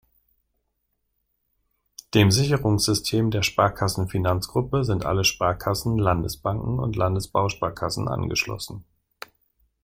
[2.15, 8.83] Dem Sicherungssystem der Sparkassen-Finanzgruppe sind alle Sparkassen, Landesbanken und Landesbausparkassen angeschlossen.